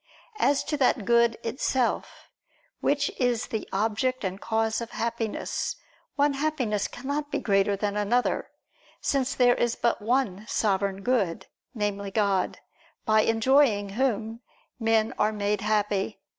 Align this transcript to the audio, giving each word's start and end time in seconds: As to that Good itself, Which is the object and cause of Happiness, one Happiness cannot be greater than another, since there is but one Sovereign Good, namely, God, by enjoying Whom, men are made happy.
As 0.39 0.63
to 0.63 0.77
that 0.77 1.05
Good 1.05 1.37
itself, 1.43 2.27
Which 2.79 3.11
is 3.19 3.45
the 3.45 3.69
object 3.71 4.23
and 4.23 4.41
cause 4.41 4.81
of 4.81 4.89
Happiness, 4.89 5.75
one 6.15 6.33
Happiness 6.33 6.87
cannot 6.87 7.29
be 7.29 7.37
greater 7.37 7.75
than 7.75 7.95
another, 7.95 8.49
since 8.99 9.35
there 9.35 9.53
is 9.53 9.75
but 9.75 10.01
one 10.01 10.45
Sovereign 10.47 11.03
Good, 11.03 11.45
namely, 11.75 12.09
God, 12.09 12.57
by 13.05 13.21
enjoying 13.21 13.89
Whom, 13.89 14.39
men 14.79 15.13
are 15.19 15.31
made 15.31 15.61
happy. 15.61 16.19